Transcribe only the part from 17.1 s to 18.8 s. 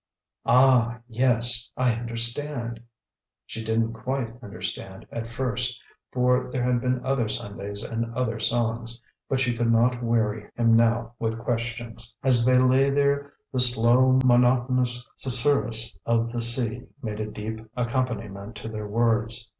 a deep accompaniment to